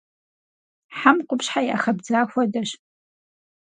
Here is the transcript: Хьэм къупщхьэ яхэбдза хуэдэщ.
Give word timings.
Хьэм 0.97 1.17
къупщхьэ 1.27 1.61
яхэбдза 1.75 2.21
хуэдэщ. 2.29 2.69